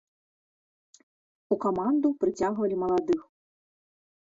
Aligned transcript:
У 1.57 1.59
каманду 1.67 2.07
прыцягвалі 2.25 2.75
маладых. 2.87 3.21